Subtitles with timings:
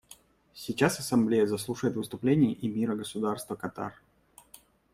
[0.55, 3.93] Сейчас Ассамблея заслушает выступление эмира Государства Катар.